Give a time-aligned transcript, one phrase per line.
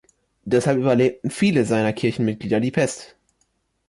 [0.45, 3.15] Deshalb überlebten viele seiner Kirchenmitglieder die Pest.